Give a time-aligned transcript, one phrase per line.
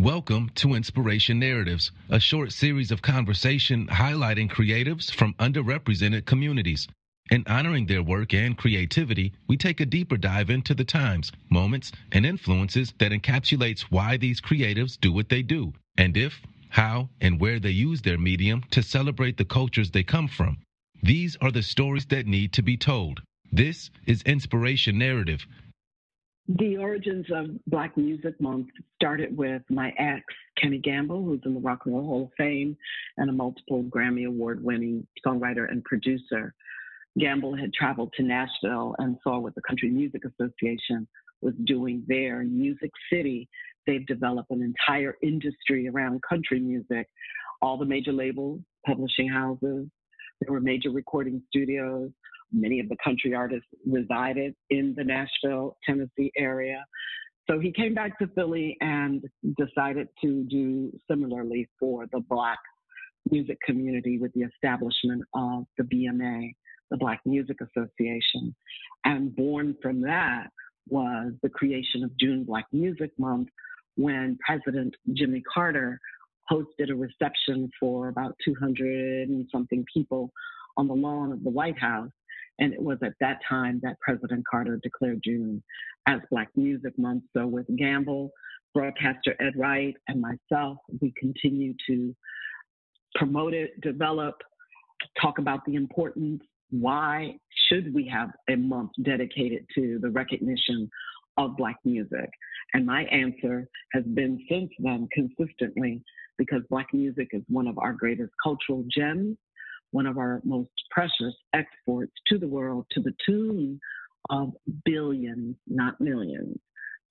[0.00, 6.88] Welcome to Inspiration Narratives, a short series of conversation highlighting creatives from underrepresented communities.
[7.30, 11.92] In honoring their work and creativity, we take a deeper dive into the times, moments,
[12.12, 16.40] and influences that encapsulates why these creatives do what they do, and if,
[16.70, 20.56] how, and where they use their medium to celebrate the cultures they come from.
[21.02, 23.20] These are the stories that need to be told.
[23.52, 25.46] This is Inspiration Narrative,
[26.58, 30.24] the origins of Black Music Month started with my ex,
[30.60, 32.76] Kenny Gamble, who's in the Rock and Roll Hall of Fame
[33.18, 36.52] and a multiple Grammy Award winning songwriter and producer.
[37.18, 41.06] Gamble had traveled to Nashville and saw what the Country Music Association
[41.40, 43.48] was doing there in Music City.
[43.86, 47.06] They've developed an entire industry around country music.
[47.62, 49.86] All the major labels, publishing houses,
[50.40, 52.10] there were major recording studios,
[52.52, 56.84] Many of the country artists resided in the Nashville, Tennessee area.
[57.48, 59.24] So he came back to Philly and
[59.58, 62.58] decided to do similarly for the Black
[63.30, 66.54] music community with the establishment of the BMA,
[66.90, 68.54] the Black Music Association.
[69.04, 70.48] And born from that
[70.88, 73.48] was the creation of June Black Music Month
[73.96, 76.00] when President Jimmy Carter
[76.50, 80.32] hosted a reception for about 200 and something people
[80.76, 82.10] on the lawn of the White House.
[82.60, 85.62] And it was at that time that President Carter declared June
[86.06, 87.24] as Black Music Month.
[87.34, 88.30] So with Gamble,
[88.74, 92.14] broadcaster Ed Wright, and myself, we continue to
[93.14, 94.36] promote it, develop,
[95.20, 96.42] talk about the importance.
[96.70, 97.34] Why
[97.68, 100.88] should we have a month dedicated to the recognition
[101.36, 102.30] of Black music?
[102.74, 106.02] And my answer has been since then consistently
[106.38, 109.36] because Black music is one of our greatest cultural gems
[109.92, 113.78] one of our most precious exports to the world to the tune
[114.28, 114.52] of
[114.84, 116.58] billions, not millions,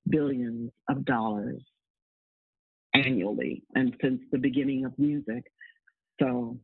[0.10, 1.64] billions of dollars
[2.94, 5.44] annually and since the beginning of music.
[6.22, 6.60] So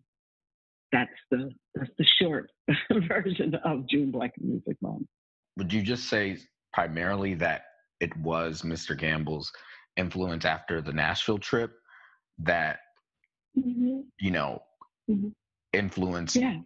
[0.91, 2.51] that's the that's the short
[3.07, 5.07] version of June Black Music Month.
[5.57, 6.37] Would you just say
[6.73, 7.63] primarily that
[7.99, 8.97] it was Mr.
[8.97, 9.51] Gamble's
[9.97, 11.71] influence after the Nashville trip
[12.39, 12.79] that
[13.57, 14.01] mm-hmm.
[14.19, 14.61] you know
[15.09, 15.29] mm-hmm
[15.75, 16.57] influence yeah.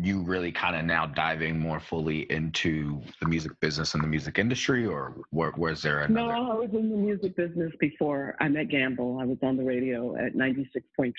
[0.00, 4.38] you really kind of now diving more fully into the music business and the music
[4.38, 6.32] industry, or where, where's there another?
[6.32, 9.18] No, I was in the music business before I met Gamble.
[9.20, 11.12] I was on the radio at 96.3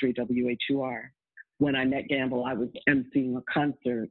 [0.69, 1.11] WHUR.
[1.57, 4.09] When I met Gamble, I was emceeing a concert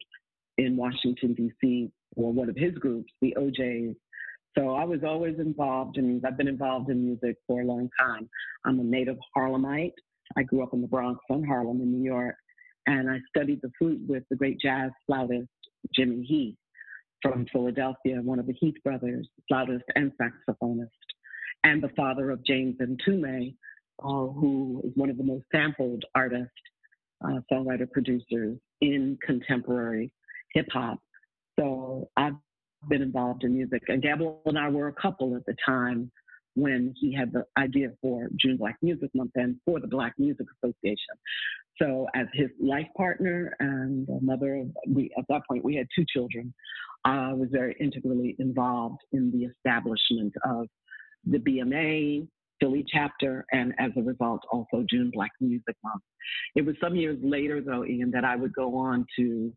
[0.58, 1.90] in Washington, D.C.
[2.14, 3.96] for one of his groups, the O'Jays.
[4.58, 8.28] So I was always involved in, I've been involved in music for a long time.
[8.64, 9.94] I'm a native Harlemite.
[10.36, 12.36] I grew up in the Bronx on Harlem in New York
[12.86, 15.48] and I studied the flute with the great jazz flautist
[15.94, 16.56] Jimmy Heath
[17.22, 20.88] from Philadelphia, one of the Heath brothers, flautist and saxophonist,
[21.64, 23.54] and the father of James Mtume,
[24.02, 26.52] uh, who is one of the most sampled artists,
[27.24, 30.12] uh, songwriter producers in contemporary
[30.54, 30.98] hip hop.
[31.58, 32.34] So I've
[32.88, 36.10] been involved in music, and Gamble and I were a couple at the time
[36.54, 40.46] when he had the idea for June Black Music Month and for the Black Music
[40.56, 41.14] Association.
[41.80, 46.52] So, as his life partner and mother we at that point we had two children.
[47.04, 50.66] I was very integrally involved in the establishment of
[51.24, 52.28] the BMA
[52.60, 56.02] Philly chapter, and as a result, also June Black Music Month.
[56.54, 59.52] It was some years later, though, Ian, that I would go on to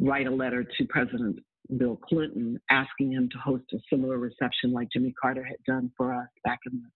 [0.00, 1.38] write a letter to President
[1.76, 6.12] Bill Clinton asking him to host a similar reception like Jimmy Carter had done for
[6.12, 6.88] us back in the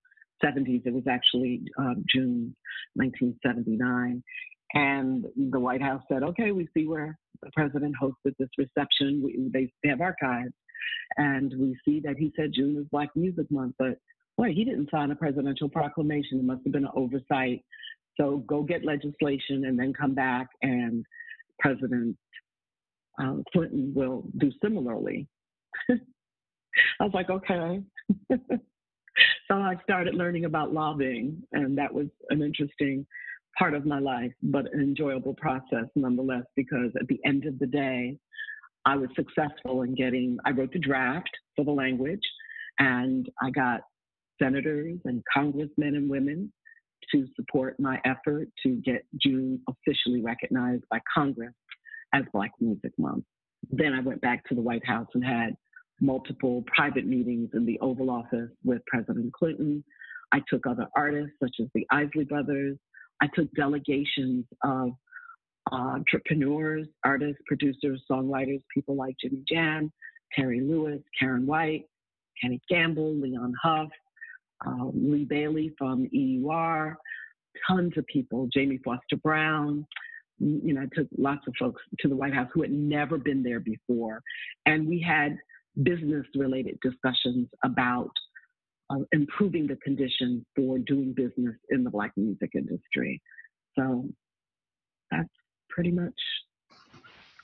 [0.44, 0.82] 70s.
[0.86, 2.54] It was actually um, June
[2.94, 4.22] 1979.
[4.74, 9.22] And the White House said, okay, we see where the president hosted this reception.
[9.22, 10.52] We, they, they have archives.
[11.16, 13.98] And we see that he said June is Black Music Month, but
[14.36, 16.38] boy, he didn't sign a presidential proclamation.
[16.38, 17.64] It must have been an oversight.
[18.16, 21.04] So go get legislation and then come back and
[21.58, 22.16] President
[23.18, 25.26] um, Clinton will do similarly.
[25.90, 27.82] I was like, okay.
[29.48, 33.06] so I started learning about lobbying, and that was an interesting
[33.58, 37.66] part of my life, but an enjoyable process nonetheless, because at the end of the
[37.66, 38.18] day,
[38.84, 42.20] I was successful in getting, I wrote the draft for the language,
[42.78, 43.80] and I got
[44.40, 46.52] senators and congressmen and women
[47.12, 51.54] to support my effort to get June officially recognized by Congress
[52.14, 53.24] as Black Music Month.
[53.70, 55.56] Then I went back to the White House and had
[56.00, 59.82] multiple private meetings in the Oval Office with President Clinton.
[60.32, 62.76] I took other artists, such as the Isley Brothers.
[63.22, 64.90] I took delegations of
[65.72, 69.92] uh, entrepreneurs, artists, producers, songwriters, people like Jimmy Jam,
[70.34, 71.84] Terry Lewis, Karyn White,
[72.40, 73.88] Kenny Gamble, Leon Huff,
[74.66, 76.96] uh, Lee Bailey from EUR,
[77.66, 79.86] tons of people, Jamie Foster Brown,
[80.38, 83.42] you know, I took lots of folks to the White House who had never been
[83.42, 84.22] there before.
[84.66, 85.38] And we had
[85.82, 88.10] business related discussions about
[88.90, 93.20] uh, improving the conditions for doing business in the Black music industry.
[93.78, 94.08] So
[95.10, 95.28] that's
[95.68, 96.14] pretty much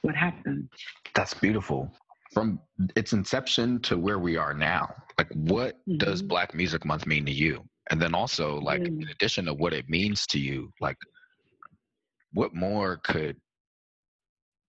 [0.02, 0.68] what happened.
[1.14, 1.92] That's beautiful.
[2.32, 2.60] From
[2.96, 5.98] its inception to where we are now, like what mm-hmm.
[5.98, 7.62] does Black Music Month mean to you?
[7.90, 9.02] And then also, like, mm-hmm.
[9.02, 10.96] in addition to what it means to you, like,
[12.32, 13.36] what more could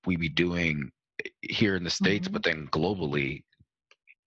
[0.05, 0.91] we be doing
[1.41, 2.33] here in the States, mm-hmm.
[2.33, 3.43] but then globally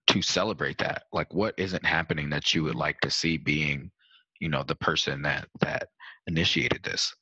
[0.08, 1.04] to celebrate that?
[1.12, 3.90] Like, what isn't happening that you would like to see being,
[4.40, 5.88] you know, the person that that
[6.26, 7.14] initiated this?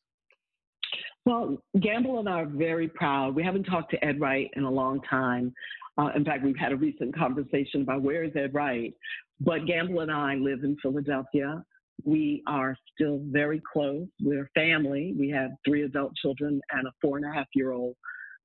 [1.26, 3.34] Well, Gamble and I are very proud.
[3.34, 5.54] We haven't talked to Ed Wright in a long time.
[5.96, 8.92] Uh, in fact, we've had a recent conversation about where is Ed Wright.
[9.40, 11.64] But Gamble and I live in Philadelphia.
[12.04, 14.06] We are still very close.
[14.20, 15.14] We're family.
[15.19, 17.96] We have three adult children and a four and a half year old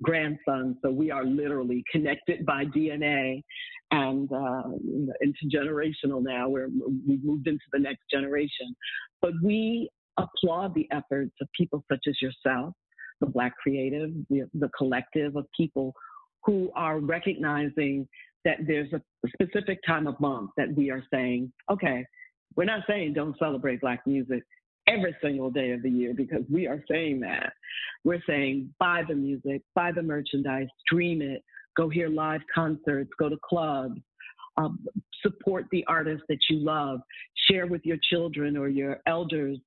[0.02, 0.78] grandson.
[0.82, 3.44] So we are literally connected by DNA
[3.92, 4.64] and uh,
[5.24, 6.48] intergenerational now.
[6.48, 6.70] We're,
[7.08, 8.76] we've moved into the next generation.
[9.22, 12.74] But we applaud the efforts of people such as yourself,
[13.20, 15.94] the Black Creative, the, the collective of people
[16.44, 18.08] who are recognizing
[18.46, 22.06] that there's a specific time of month that we are saying, okay,
[22.56, 24.44] we're not saying don't celebrate Black music
[24.90, 27.54] every single day of the year because we are saying that.
[28.04, 31.44] We're saying buy the music, buy the merchandise, stream it,
[31.78, 34.00] go hear live concerts, go to clubs,
[34.58, 34.86] um,
[35.22, 37.02] support the artists that you love,
[37.50, 39.60] share with your children or your elders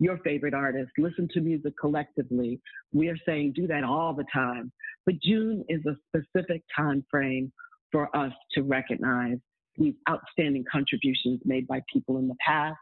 [0.00, 2.58] your favorite artists, listen to music collectively.
[2.92, 4.72] We are saying do that all the time.
[5.04, 7.52] But June is a specific time frame
[7.92, 9.36] for us to recognize
[9.76, 12.78] these outstanding contributions made by people in the past,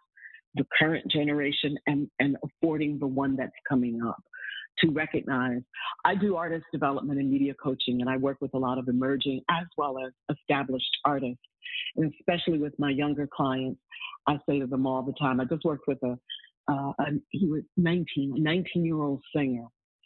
[0.59, 4.23] the current generation, and, and affording the one that's coming up
[4.81, 5.61] to recognize.
[6.05, 9.43] I do artist development and media coaching, and I work with a lot of emerging
[9.51, 11.43] as well as established artists.
[11.97, 13.81] And especially with my younger clients,
[14.27, 15.41] I say to them all the time.
[15.41, 16.19] I just worked with a
[16.69, 19.65] uh, a, he was 19, a 19 year old singer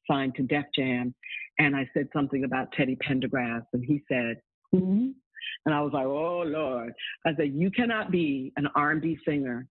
[0.09, 1.15] signed to Def Jam.
[1.59, 4.41] And I said something about Teddy Pendergrass, and he said,
[4.71, 5.13] who?
[5.67, 6.93] And I was like, oh Lord.
[7.27, 9.67] I said, you cannot be an R&B singer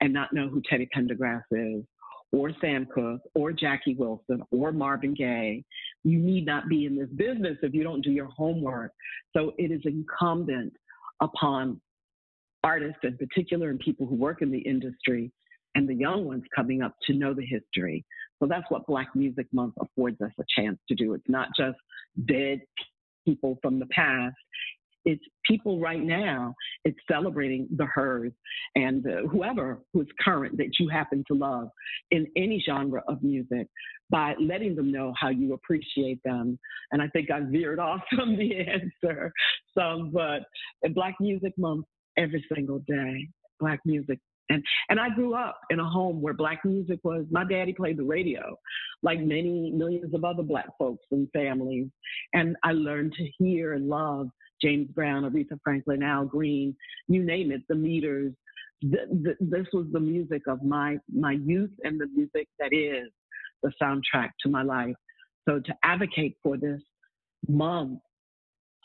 [0.00, 1.84] and not know who Teddy Pendergrass is,
[2.32, 5.64] or Sam Cooke, or Jackie Wilson, or Marvin Gaye.
[6.04, 8.92] You need not be in this business if you don't do your homework.
[9.36, 10.72] So it is incumbent
[11.20, 11.80] upon
[12.64, 15.32] artists in particular and people who work in the industry
[15.76, 18.04] and the young ones coming up to know the history.
[18.40, 21.14] So that's what Black Music Month affords us a chance to do.
[21.14, 21.78] It's not just
[22.26, 22.60] dead
[23.24, 24.36] people from the past.
[25.06, 26.54] It's people right now.
[26.84, 28.34] It's celebrating the Hearst
[28.74, 31.68] and uh, whoever who's current that you happen to love
[32.10, 33.68] in any genre of music
[34.10, 36.58] by letting them know how you appreciate them.
[36.92, 39.32] And I think I veered off from the answer
[39.76, 40.40] some, but
[40.92, 41.86] Black Music Month
[42.18, 43.28] every single day.
[43.58, 44.18] Black music
[44.48, 47.96] and and I grew up in a home where black music was my daddy played
[47.96, 48.56] the radio,
[49.02, 51.88] like many millions of other black folks and families.
[52.32, 54.28] And I learned to hear and love
[54.62, 56.74] James Brown, Aretha Franklin, Al Green,
[57.08, 58.32] you name it, the meters.
[58.82, 63.10] The, the, this was the music of my my youth and the music that is
[63.62, 64.94] the soundtrack to my life.
[65.48, 66.80] So to advocate for this
[67.48, 68.00] month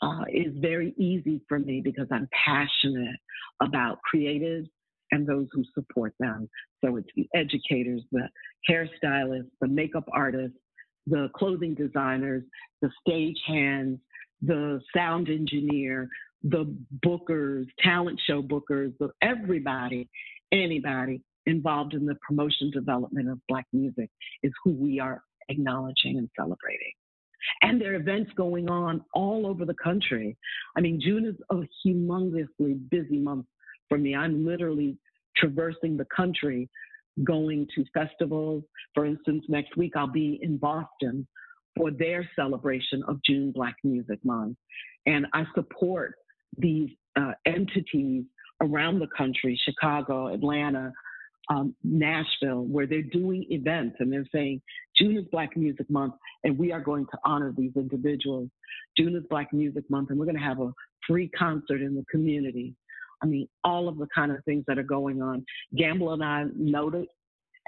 [0.00, 3.16] uh, is very easy for me because I'm passionate
[3.60, 4.68] about creatives
[5.12, 6.48] and those who support them.
[6.82, 8.28] So it's the educators, the
[8.68, 10.56] hairstylists, the makeup artists,
[11.06, 12.42] the clothing designers,
[12.80, 13.98] the stage hands,
[14.42, 16.08] the sound engineer,
[16.42, 20.08] the bookers, talent show bookers, everybody,
[20.50, 24.10] anybody involved in the promotion development of Black music
[24.42, 26.92] is who we are acknowledging and celebrating.
[27.62, 30.36] And there are events going on all over the country.
[30.76, 33.46] I mean, June is a humongously busy month
[33.88, 34.14] for me.
[34.14, 34.96] I'm literally
[35.36, 36.68] traversing the country
[37.24, 38.62] going to festivals.
[38.94, 41.26] For instance, next week I'll be in Boston
[41.76, 44.56] for their celebration of June Black Music Month.
[45.06, 46.14] And I support
[46.58, 48.24] these uh, entities
[48.60, 50.92] around the country Chicago, Atlanta,
[51.48, 54.60] um, Nashville, where they're doing events and they're saying
[54.96, 56.14] June is Black Music Month
[56.44, 58.48] and we are going to honor these individuals.
[58.96, 60.72] June is Black Music Month and we're going to have a
[61.06, 62.74] free concert in the community.
[63.22, 65.44] I mean, all of the kind of things that are going on.
[65.76, 67.06] Gamble and I noted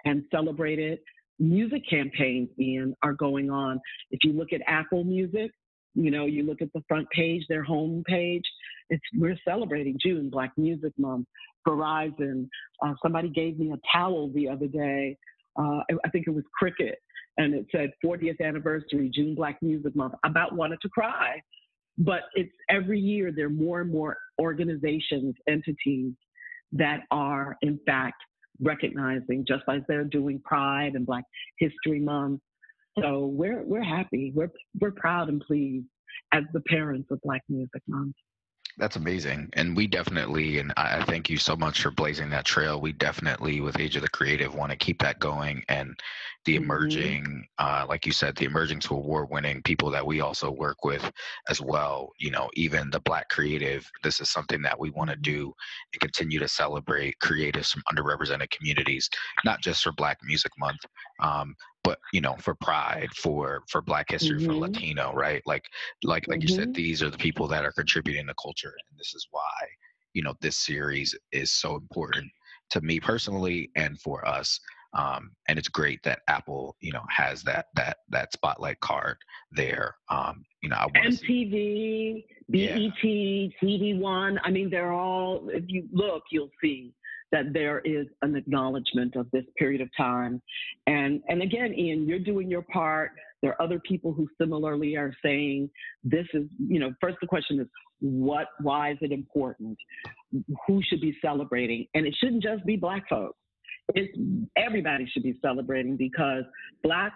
[0.05, 0.99] and celebrated
[1.39, 3.81] music campaigns, Ian, are going on.
[4.11, 5.51] If you look at Apple Music,
[5.95, 8.43] You know, you look at the front page, their home page.
[8.91, 11.27] It's we're celebrating June, Black Music Month.
[11.67, 12.49] Verizon.
[12.85, 15.17] Uh, somebody gave me a towel the other day.
[15.59, 16.99] Uh, I think it was Cricket,
[17.39, 20.15] and it said 40th anniversary, June Black Music Month.
[20.25, 21.41] I about wanted to cry,
[21.97, 26.13] but it's every year there are more and more organizations, entities
[26.73, 28.21] that are in fact
[28.61, 31.25] recognizing, just like they're doing Pride and Black
[31.59, 32.41] History Month.
[33.01, 34.33] So we're we're happy.
[34.35, 35.87] We're we're proud and pleased
[36.33, 38.15] as the parents of Black Music Month.
[38.77, 39.51] That's amazing.
[39.53, 42.81] And we definitely, and I thank you so much for blazing that trail.
[42.81, 45.63] We definitely, with Age of the Creative, want to keep that going.
[45.69, 45.95] And
[46.45, 46.65] the mm-hmm.
[46.65, 50.85] emerging, uh, like you said, the emerging to award winning people that we also work
[50.85, 51.09] with
[51.49, 55.17] as well, you know, even the Black creative, this is something that we want to
[55.17, 55.55] do
[55.93, 59.09] and continue to celebrate creatives from underrepresented communities,
[59.45, 60.81] not just for Black Music Month,
[61.21, 64.47] um, but you know for pride for for black history mm-hmm.
[64.47, 65.65] for latino right like
[66.03, 66.49] like like mm-hmm.
[66.49, 66.73] you said mm-hmm.
[66.73, 69.41] these are the people that are contributing to culture and this is why
[70.13, 72.31] you know this series is so important
[72.71, 74.59] to me personally and for us
[74.95, 79.17] um, and it's great that Apple, you know, has that that that spotlight card
[79.51, 79.97] there.
[80.09, 83.49] Um, you know, I MTV, BET, yeah.
[83.61, 84.39] TV One.
[84.45, 85.49] I mean, they're all.
[85.49, 86.95] If you look, you'll see
[87.35, 90.41] that there is an acknowledgement of this period of time.
[90.87, 93.11] And, and again, Ian, you're doing your part.
[93.43, 95.69] There are other people who similarly are saying
[96.05, 97.67] this is, you know, first the question is
[97.99, 99.77] what, why is it important?
[100.69, 101.89] Who should be celebrating?
[101.95, 103.37] And it shouldn't just be Black folks.
[103.97, 104.17] It's,
[104.57, 106.45] everybody should be celebrating because
[106.85, 107.15] Black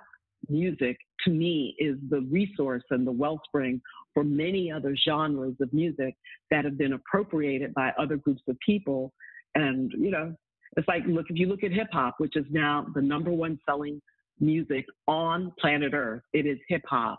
[0.49, 0.97] music
[1.27, 3.81] to me is the resource and the wellspring
[4.15, 6.17] for many other genres of music
[6.51, 9.13] that have been appropriated by other groups of people
[9.55, 10.35] and, you know,
[10.77, 13.59] it's like, look, if you look at hip hop, which is now the number one
[13.69, 14.01] selling
[14.39, 17.19] music on planet Earth, it is hip hop.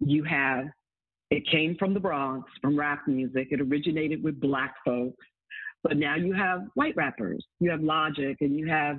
[0.00, 0.66] You have,
[1.30, 3.48] it came from the Bronx, from rap music.
[3.50, 5.24] It originated with black folks.
[5.82, 7.44] But now you have white rappers.
[7.58, 8.98] You have Logic and you have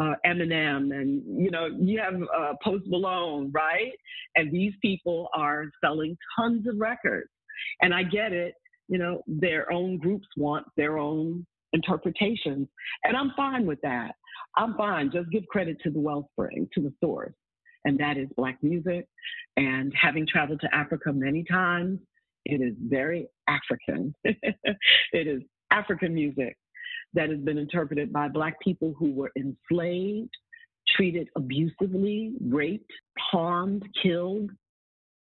[0.00, 3.92] uh, Eminem and, you know, you have uh, Post Malone, right?
[4.34, 7.30] And these people are selling tons of records.
[7.82, 8.54] And I get it.
[8.88, 12.68] You know, their own groups want their own interpretations.
[13.04, 14.12] And I'm fine with that.
[14.56, 15.10] I'm fine.
[15.12, 17.34] Just give credit to the wellspring, to the source.
[17.84, 19.06] And that is Black music.
[19.58, 21.98] And having traveled to Africa many times,
[22.46, 24.14] it is very African.
[24.24, 26.56] it is African music
[27.12, 30.30] that has been interpreted by Black people who were enslaved,
[30.96, 34.50] treated abusively, raped, harmed, killed,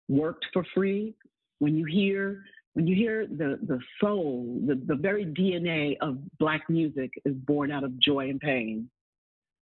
[0.07, 1.15] worked for free.
[1.59, 2.43] When you hear
[2.75, 7.71] when you hear the, the soul, the, the very DNA of Black music is born
[7.71, 8.89] out of joy and pain,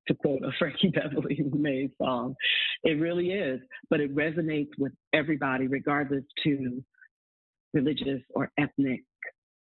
[0.08, 2.36] to quote a Frankie Beverly Maze song.
[2.84, 6.84] It really is, but it resonates with everybody, regardless to
[7.74, 9.02] religious or ethnic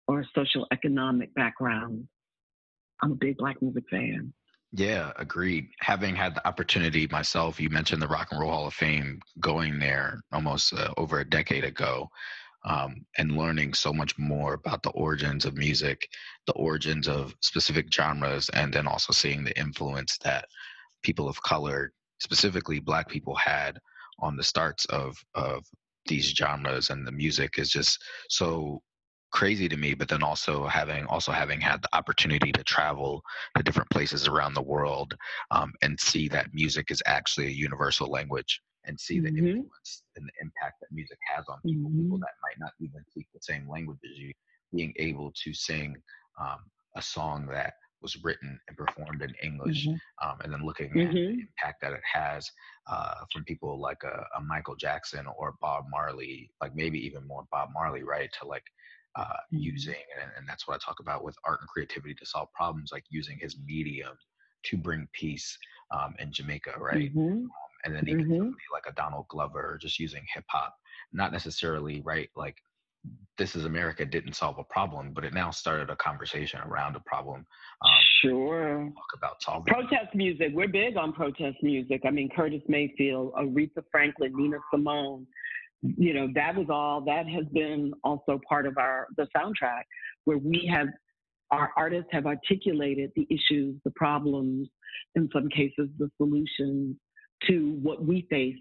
[0.08, 2.08] or social economic background.
[3.02, 4.32] I'm a big Black music fan.
[4.72, 5.68] Yeah, agreed.
[5.80, 9.78] Having had the opportunity myself, you mentioned the Rock and Roll Hall of Fame, going
[9.78, 12.08] there almost uh, over a decade ago
[12.66, 16.08] um, and learning so much more about the origins of music,
[16.46, 20.46] the origins of specific genres, and then also seeing the influence that
[21.02, 23.78] people of color, specifically Black people, had
[24.18, 25.64] on the starts of of
[26.06, 28.80] these genres and the music is just so
[29.32, 33.20] crazy to me but then also having also having had the opportunity to travel
[33.56, 35.14] to different places around the world
[35.50, 39.46] um, and see that music is actually a universal language and see the mm-hmm.
[39.46, 42.02] influence and the impact that music has on people, mm-hmm.
[42.02, 44.32] people that might not even speak the same language as you,
[44.72, 45.96] being able to sing
[46.40, 46.58] um,
[46.96, 50.28] a song that was written and performed in English, mm-hmm.
[50.28, 51.40] um, and then looking at the mm-hmm.
[51.40, 52.48] impact that it has
[52.90, 57.44] uh, from people like a, a, Michael Jackson or Bob Marley, like maybe even more
[57.50, 58.30] Bob Marley, right?
[58.40, 58.62] To like
[59.16, 59.58] uh, mm-hmm.
[59.58, 62.90] using, and, and that's what I talk about with art and creativity to solve problems,
[62.92, 64.16] like using his medium
[64.64, 65.56] to bring peace
[65.90, 67.14] um, in Jamaica, right?
[67.14, 67.46] Mm-hmm.
[67.86, 68.50] And then even mm-hmm.
[68.72, 70.74] like a Donald Glover just using hip hop,
[71.12, 72.56] not necessarily right like
[73.38, 77.00] this is America didn't solve a problem, but it now started a conversation around a
[77.00, 77.46] problem.
[77.82, 77.90] Um,
[78.22, 78.92] sure.
[78.94, 80.48] Talk about solving protest music.
[80.52, 82.02] We're big on protest music.
[82.04, 85.26] I mean, Curtis Mayfield, Aretha Franklin, Nina Simone.
[85.82, 87.02] You know, that was all.
[87.02, 89.82] That has been also part of our the soundtrack
[90.24, 90.88] where we have
[91.52, 94.68] our artists have articulated the issues, the problems,
[95.14, 96.96] in some cases the solutions
[97.44, 98.56] to what we face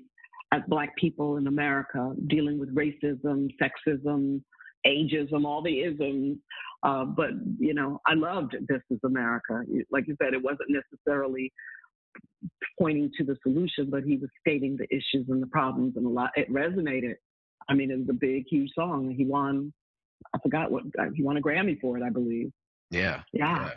[0.51, 4.41] as Black people in America, dealing with racism, sexism,
[4.85, 6.37] ageism, all the isms.
[6.83, 9.63] Uh, but, you know, I loved This is America.
[9.91, 11.51] Like you said, it wasn't necessarily
[12.79, 16.09] pointing to the solution, but he was stating the issues and the problems, and a
[16.09, 17.15] lot, it resonated.
[17.69, 19.13] I mean, it was a big, huge song.
[19.15, 19.73] He won.
[20.33, 20.83] I forgot what
[21.15, 22.51] he won a Grammy for it, I believe.
[22.91, 23.21] Yeah.
[23.33, 23.65] Yeah.
[23.65, 23.71] yeah.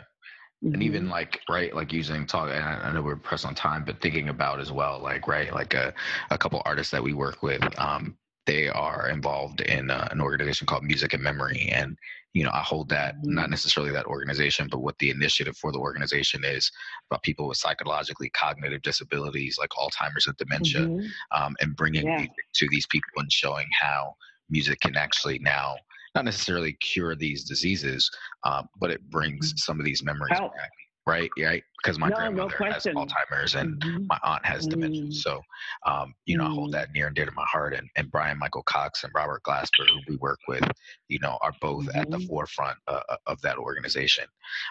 [0.63, 0.73] Mm-hmm.
[0.73, 2.49] And even like right, like using talk.
[2.49, 5.73] And I, know we're pressed on time, but thinking about as well, like right, like
[5.73, 5.93] a
[6.31, 7.61] a couple artists that we work with.
[7.79, 11.97] Um, they are involved in uh, an organization called Music and Memory, and
[12.33, 13.35] you know I hold that mm-hmm.
[13.35, 16.69] not necessarily that organization, but what the initiative for the organization is
[17.09, 21.41] about people with psychologically cognitive disabilities like Alzheimer's and dementia, mm-hmm.
[21.41, 22.17] um, and bringing yeah.
[22.17, 24.13] music to these people and showing how
[24.49, 25.77] music can actually now
[26.15, 28.09] not necessarily cure these diseases,
[28.43, 29.57] uh, but it brings mm-hmm.
[29.57, 30.53] some of these memories Help.
[30.53, 30.71] back
[31.09, 31.29] right?
[31.39, 31.63] Right?
[31.81, 34.05] Because my no, grandmother no has Alzheimer's and mm-hmm.
[34.07, 35.03] my aunt has dementia.
[35.03, 35.11] Mm-hmm.
[35.11, 35.41] So,
[35.85, 36.45] um, you know.
[36.45, 36.73] I hold mm.
[36.73, 37.73] that near and dear to my heart.
[37.73, 40.63] And, and Brian Michael Cox and Robert Glasper, who we work with,
[41.07, 41.99] you know, are both mm-hmm.
[41.99, 42.27] at the mm-hmm.
[42.27, 44.25] forefront uh, uh, of that organization.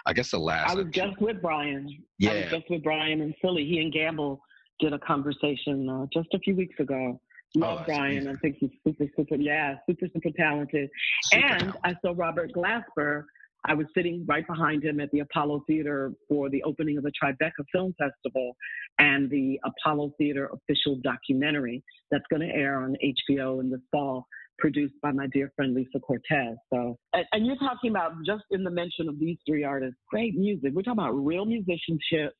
[0.05, 0.71] I guess the last.
[0.71, 1.87] I was just with Brian.
[2.19, 2.31] Yeah.
[2.31, 3.65] I was just with Brian in Philly.
[3.65, 4.41] He and Gamble
[4.79, 7.19] did a conversation uh, just a few weeks ago.
[7.55, 8.27] Love oh, Brian.
[8.27, 8.29] Amazing.
[8.29, 10.89] I think he's super, super, yeah, super, super talented.
[11.23, 11.81] Super and talented.
[11.83, 13.23] I saw Robert Glasper
[13.65, 17.11] I was sitting right behind him at the Apollo Theater for the opening of the
[17.21, 18.55] Tribeca Film Festival
[18.99, 24.25] and the Apollo Theater official documentary that's going to air on HBO in the fall,
[24.59, 26.55] produced by my dear friend Lisa Cortés.
[26.71, 30.35] So, and, and you're talking about just in the mention of these three artists, great
[30.35, 30.71] music.
[30.73, 32.33] We're talking about real musicianship,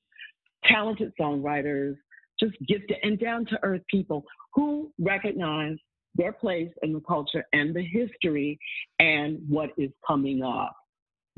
[0.65, 1.95] talented songwriters,
[2.39, 5.77] just gifted and down to earth people who recognize
[6.15, 8.57] their place in the culture and the history
[8.99, 10.75] and what is coming up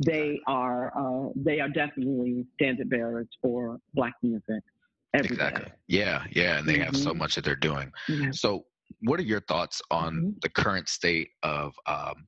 [0.03, 4.63] they are uh, they are definitely standard bearers for black music.
[5.13, 5.65] exactly.
[5.65, 5.71] Day.
[5.87, 6.83] Yeah, yeah, and they mm-hmm.
[6.83, 7.19] have so mm-hmm.
[7.19, 7.91] much that they're doing.
[8.09, 8.31] Mm-hmm.
[8.31, 8.65] So,
[9.01, 10.29] what are your thoughts on mm-hmm.
[10.41, 12.27] the current state of um,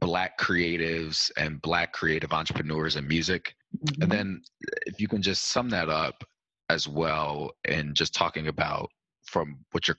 [0.00, 3.54] black creatives and black creative entrepreneurs in music?
[3.72, 4.10] And mm-hmm.
[4.10, 4.42] then,
[4.86, 6.24] if you can just sum that up
[6.70, 8.90] as well, and just talking about
[9.24, 9.96] from what your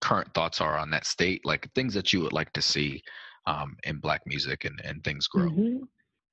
[0.00, 3.02] current thoughts are on that state, like things that you would like to see
[3.46, 5.48] um, in black music and, and things grow?
[5.48, 5.84] Mm-hmm.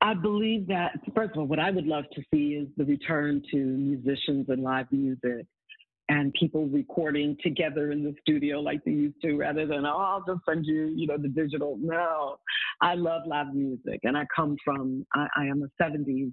[0.01, 3.42] I believe that, first of all, what I would love to see is the return
[3.51, 5.46] to musicians and live music
[6.10, 10.24] and people recording together in the studio like they used to rather than, oh, I'll
[10.25, 11.77] just send you, you know, the digital.
[11.81, 12.38] No,
[12.81, 14.00] I love live music.
[14.03, 16.31] And I come from, I, I am a 70s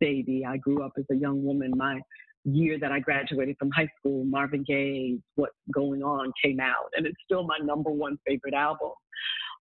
[0.00, 0.44] baby.
[0.48, 1.72] I grew up as a young woman.
[1.76, 2.00] My
[2.44, 7.06] year that I graduated from high school, Marvin Gaye's What's Going On came out, and
[7.06, 8.92] it's still my number one favorite album.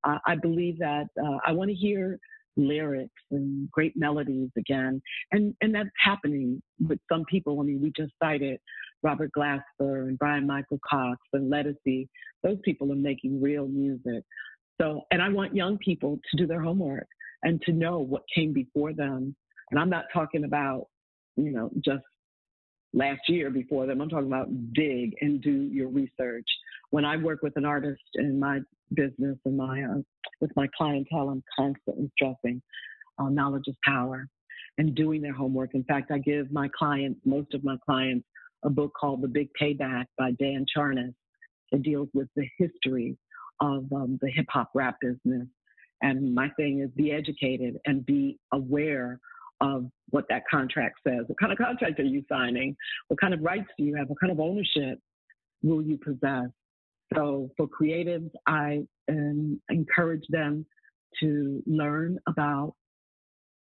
[0.03, 2.19] Uh, I believe that uh, I want to hear
[2.57, 7.59] lyrics and great melodies again, and and that's happening with some people.
[7.59, 8.59] I mean, we just cited
[9.03, 12.07] Robert Glasper and Brian Michael Cox and Ledisi.
[12.43, 14.23] Those people are making real music.
[14.79, 17.07] So, and I want young people to do their homework
[17.43, 19.35] and to know what came before them.
[19.69, 20.87] And I'm not talking about,
[21.35, 22.03] you know, just
[22.93, 24.01] last year before them.
[24.01, 26.47] I'm talking about dig and do your research.
[26.89, 28.59] When I work with an artist in my
[28.93, 30.01] business and my uh,
[30.41, 32.61] with my clientele, I'm constantly stressing
[33.21, 34.27] uh, knowledge is power
[34.77, 35.73] and doing their homework.
[35.73, 38.25] In fact, I give my clients, most of my clients,
[38.63, 41.13] a book called The Big Payback by Dan Charnas.
[41.71, 43.17] It deals with the history
[43.59, 45.47] of um, the hip hop rap business.
[46.01, 49.19] And my thing is be educated and be aware
[49.61, 51.23] of what that contract says.
[51.27, 52.75] What kind of contract are you signing?
[53.07, 54.09] What kind of rights do you have?
[54.09, 54.99] What kind of ownership
[55.63, 56.49] will you possess?
[57.15, 60.65] So for creatives, I um, encourage them
[61.21, 62.73] to learn about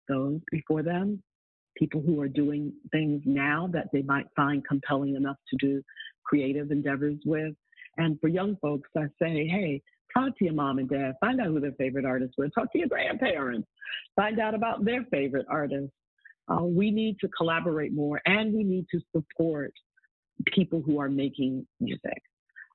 [0.07, 1.21] those before them,
[1.77, 5.81] people who are doing things now that they might find compelling enough to do
[6.23, 7.53] creative endeavors with.
[7.97, 9.81] And for young folks, I say, hey,
[10.15, 12.79] talk to your mom and dad, find out who their favorite artists were, talk to
[12.79, 13.67] your grandparents,
[14.15, 15.91] find out about their favorite artists.
[16.47, 19.71] Uh, we need to collaborate more and we need to support
[20.53, 22.21] people who are making music.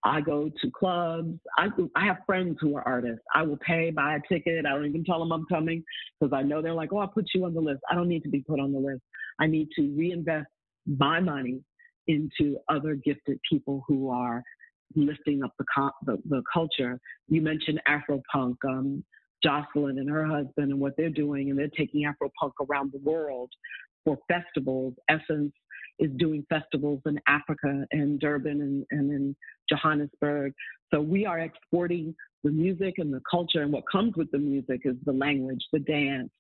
[0.05, 1.38] I go to clubs.
[1.57, 3.25] I, I have friends who are artists.
[3.35, 4.66] I will pay, buy a ticket.
[4.66, 5.83] I don't even tell them I'm coming
[6.20, 7.81] because I know they're like, oh, I'll put you on the list.
[7.90, 9.01] I don't need to be put on the list.
[9.40, 10.47] I need to reinvest
[10.87, 11.61] my money
[12.07, 14.42] into other gifted people who are
[14.94, 15.64] lifting up the,
[16.07, 17.00] the, the culture.
[17.28, 19.04] You mentioned Afropunk, um,
[19.42, 23.50] Jocelyn and her husband and what they're doing, and they're taking Afropunk around the world
[24.04, 24.94] for festivals.
[25.09, 25.52] Essence
[25.98, 29.37] is doing festivals in Africa and Durban and, and in
[29.68, 30.52] Johannesburg.
[30.92, 34.83] So we are exporting the music and the culture, and what comes with the music
[34.85, 36.30] is the language, the dance,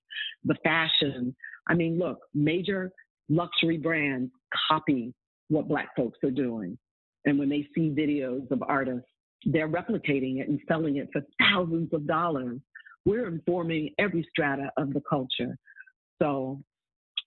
[0.44, 1.34] the fashion.
[1.68, 2.92] I mean, look, major
[3.28, 4.30] luxury brands
[4.68, 5.14] copy
[5.48, 6.76] what Black folks are doing.
[7.24, 9.08] And when they see videos of artists,
[9.46, 12.58] they're replicating it and selling it for thousands of dollars.
[13.04, 15.56] We're informing every strata of the culture.
[16.20, 16.62] So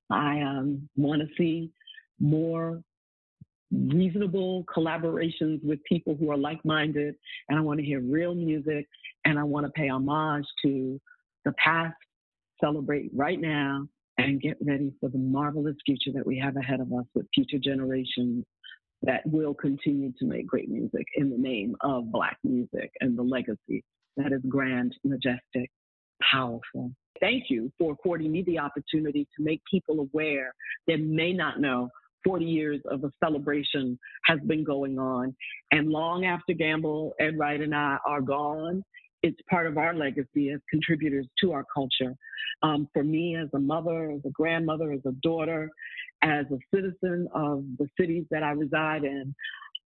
[0.10, 1.72] I um, want to see
[2.20, 2.82] more
[3.72, 7.16] reasonable collaborations with people who are like minded.
[7.50, 8.88] And I want to hear real music.
[9.26, 11.00] And I want to pay homage to
[11.46, 11.96] the past,
[12.60, 16.92] celebrate right now, and get ready for the marvelous future that we have ahead of
[16.94, 18.46] us with future generations
[19.04, 23.24] that will continue to make great music in the name of Black music and the
[23.24, 23.84] legacy
[24.18, 25.70] that is grand, majestic,
[26.32, 26.92] powerful.
[27.20, 30.54] Thank you for affording me the opportunity to make people aware
[30.88, 31.90] that may not know
[32.26, 35.36] 40 years of a celebration has been going on.
[35.72, 38.84] And long after Gamble, Ed Wright, and I are gone,
[39.24, 42.16] it's part of our legacy as contributors to our culture.
[42.64, 45.70] Um, for me, as a mother, as a grandmother, as a daughter,
[46.22, 49.34] as a citizen of the cities that I reside in,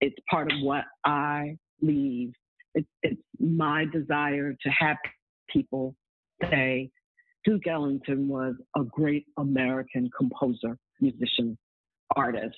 [0.01, 2.33] it's part of what I leave.
[2.75, 4.97] It's, it's my desire to have
[5.51, 5.95] people
[6.51, 6.91] say
[7.45, 11.57] Duke Ellington was a great American composer, musician,
[12.15, 12.57] artist.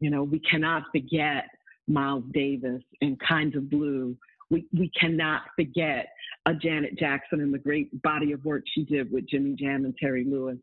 [0.00, 1.44] You know, we cannot forget
[1.88, 4.16] Miles Davis and Kind of Blue.
[4.50, 6.08] We, we cannot forget
[6.46, 9.94] a Janet Jackson and the great body of work she did with Jimmy Jam and
[10.00, 10.56] Terry Lewis.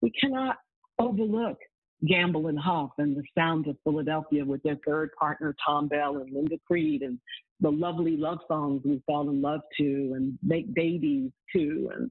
[0.00, 0.56] We cannot
[0.98, 1.58] overlook
[2.06, 6.32] Gamble and Huff and the sound of Philadelphia with their third partner, Thom Bell and
[6.32, 7.18] Linda Creed, and
[7.60, 12.10] the lovely love songs we fall in love to, and make babies to, and,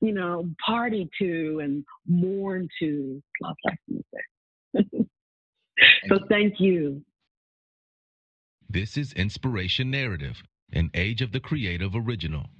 [0.00, 3.22] you know, party to, and mourn to.
[3.42, 4.86] Love like music.
[6.08, 7.02] so thank you.
[8.68, 12.50] This is Inspiration Narrative, an Age of the Creative original.